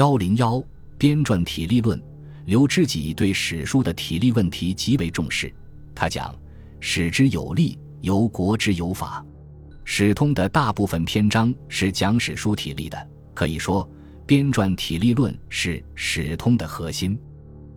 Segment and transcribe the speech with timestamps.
[0.00, 0.64] 幺零幺
[0.96, 2.02] 编撰体例论，
[2.46, 5.54] 刘知几对史书的体例问题极为重视。
[5.94, 6.34] 他讲
[6.80, 9.22] ：“史之有力，由国之有法。”
[9.84, 13.86] 史通的大部分篇章是讲史书体例的，可以说
[14.26, 17.20] 编撰体例论是史通的核心。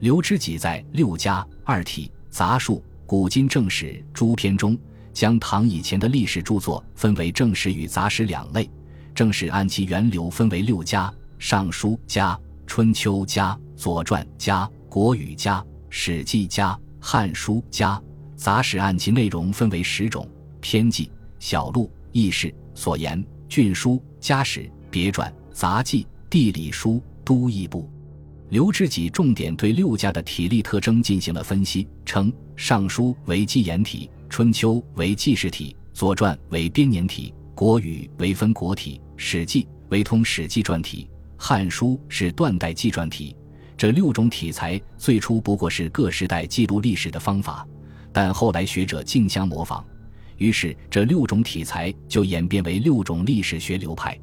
[0.00, 4.78] 刘知几在六家、二体、杂述、古今正史诸篇中，
[5.14, 8.68] 将唐以前的历史著作分为正史与杂史两类。
[9.14, 11.10] 正史按其源流分为六家：
[11.40, 17.98] 尚书家、春秋家、左传家、国语家、史记家、汉书家；
[18.36, 20.28] 杂史按其内容分为十种：
[20.60, 27.90] 篇记、小录、轶事、所言、郡书、家史、别传、杂记、地理书、都邑部。
[28.50, 41.08] 刘知几重点对六家的体例特征进行了分析，称尚书为纪言体，春秋为纪事体，左传为编年体，国语为分国体，史记为通史记传体，
[41.42, 43.34] 汉书是断代纪传体。
[43.74, 47.66] 这六种体裁最初不过是各时代记录历史的方法，
[48.12, 49.82] 但后来学者竞相模仿，
[50.36, 54.14] 于是这六种体裁就演变为六种历史学流派。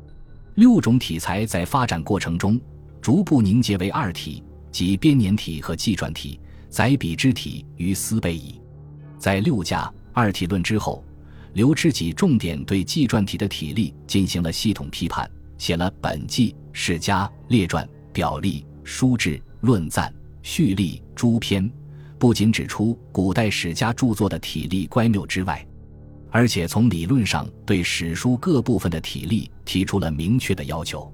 [0.53, 2.61] 六种体裁在发展过程中。
[2.99, 6.37] 逐步凝结为二体，即编年体和纪传体，
[6.67, 8.59] 载笔之体于斯备矣。
[9.17, 11.05] 在六家二体论之后，
[11.53, 21.67] 刘知几重点对纪传体的体例进行了系统批判，写了本纪、世家、列传、表例、书志、论赞、序例诸篇，
[22.19, 25.67] 不仅指出古代史家著作的体例乖谬之外，
[26.29, 31.11] 而且从理论上对史书各部分的体例提出了明确的要求。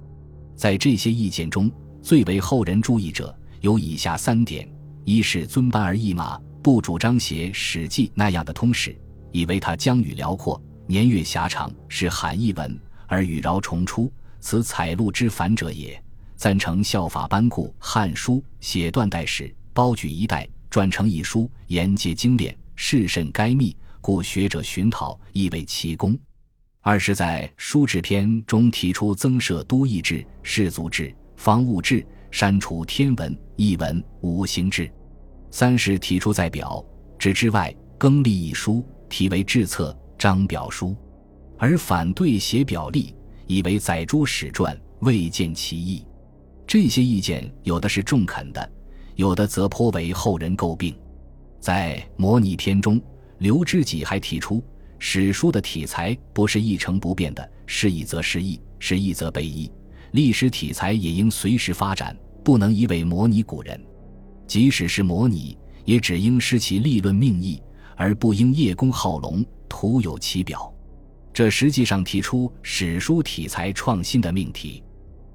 [0.54, 4.68] 在这些意见中，最为后人注意者有以下三点：
[5.06, 8.94] 一是尊班而易马，不主张写《史记》那样的通史，
[9.32, 14.12] 以为它疆域辽阔、年月狭长，是罕译文而语饶重出，
[14.44, 15.98] 此采录之繁者也；
[16.36, 26.14] 赞成效法班固《汉书》，写断代史，包举一代，转成一书，言皆精炼，事甚该密，故学者寻讨，亦为奇功。
[26.82, 31.12] 二是，在书志篇中提出增设都邑制、士族制。
[31.36, 34.84] 方物志删除天文、译文、五行志；
[35.50, 36.84] 三是提出在表
[37.18, 40.94] 志之外更立一书，题为志册章表书，
[41.56, 43.14] 而反对写表例，
[43.46, 46.04] 以为载诸史传未见其意。
[46.66, 48.72] 这些意见有的是中肯的，
[49.16, 50.94] 有的则颇为后人诟病。
[51.60, 53.00] 在模拟篇中，
[53.38, 54.62] 刘知己还提出，
[54.98, 59.70] 史书的题材不是一成不变的，是义则失义，是义则被义。
[60.12, 63.80] 历史题材也应随时发展，不能一味模拟古人。
[64.46, 67.62] 即使是模拟，也只应失其立论命意，
[67.96, 70.73] 而不应叶公好龙，徒有其表。
[71.34, 74.84] 这实际上提出史书题材创新的命题。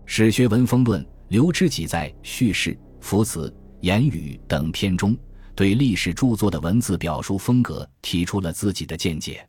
[0.05, 5.15] 史学文风论，刘知几在叙事、辅词、言语等篇中，
[5.53, 9.45] 对历史著作的文字表述风格提出了自己的见解。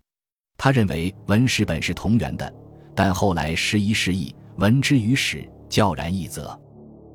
[0.58, 2.52] 他认为文史本是同源的，
[2.96, 4.34] 但后来时移世易。
[4.56, 6.60] 文之于史，较然一则。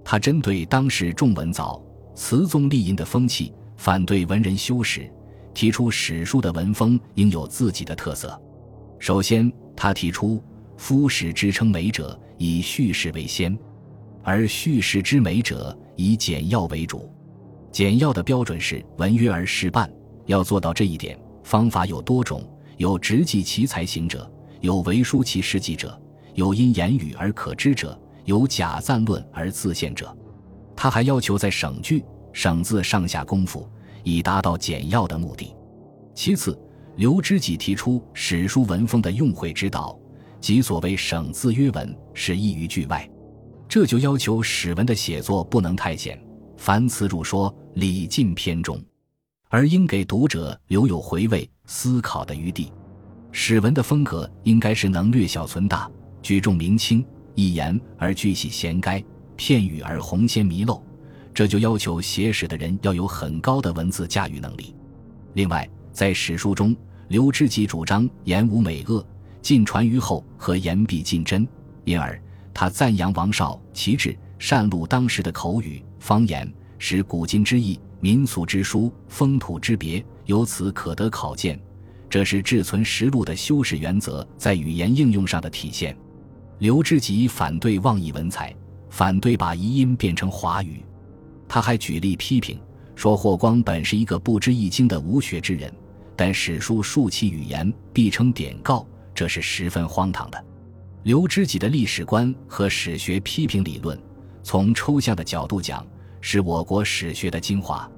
[0.04, 1.84] 他针对当时重文藻、
[2.16, 5.12] 词宗立音的风气，反对文人修史，
[5.54, 8.42] 提出史书的文风应有自己的特色。
[9.06, 10.44] 首先，他提出
[10.78, 13.56] 夫史之称美者，以叙事为先；
[14.24, 17.08] 而叙事之美者，以简要为主。
[17.72, 19.88] 简要的标准是文约而事办。
[20.26, 22.44] 要做到这一点，方法有多种：
[22.78, 24.28] 有直记其才行者，
[24.62, 25.96] 有为书其事迹者。
[26.34, 30.18] 有因言语而可知者，有假赞论而自现者。
[30.76, 33.70] 他还要求在省句、省字上下功夫，
[34.04, 35.54] 以达到简要的目的。
[36.16, 36.60] 其次，
[36.98, 39.98] 刘知几提出史书文风的用会之道，
[40.40, 43.10] 即所谓省字约文，是易于句外。
[43.68, 46.18] 这就要求史文的写作不能太简，
[46.56, 48.82] 凡词主说，礼尽篇中，
[49.50, 52.72] 而应给读者留有回味、思考的余地。
[53.32, 55.90] 史文的风格应该是能略小存大。
[56.22, 59.04] 举重明轻，一言而句细衔该，
[59.36, 60.82] 片语而红鲜弥漏，
[61.34, 64.74] 这就要求写史的人要有很高的文字驾驭能力。
[65.34, 66.76] 另外，在史书中，
[67.08, 69.06] 刘知几主张言无美恶，
[69.42, 71.48] 尽传于后和言必尽真，
[71.84, 72.20] 因而
[72.54, 81.60] 他赞扬王绍其志，善录当时的口语方言，使古今之意、民俗之书、风土之别，由此可得考见。
[82.10, 85.96] 这是志存实录的修史原则在语言应用上的体现。
[86.60, 88.56] 刘知几反对妄议文采，
[88.90, 90.84] 反对把遗音变成华语。
[91.48, 92.58] 他还举例批评
[92.96, 95.72] 说：霍光本是一个不知易经的无学之人，
[96.16, 100.46] 但史书述其语言必称典告，这是十分荒唐的。
[101.04, 104.00] 刘知几的历史观和史学批评理论，
[104.42, 105.86] 从抽象的角度讲，
[106.22, 107.90] 是我国史学的精华。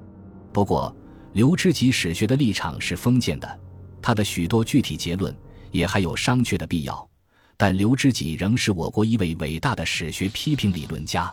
[0.52, 0.94] 不过，
[1.32, 3.60] 刘知几史学的立场是封建的，
[4.02, 5.34] 他的许多具体结论
[5.70, 7.08] 也还有商榷的必要。
[7.56, 11.32] 但刘知几仍是我国一位伟大的史学批评理论家。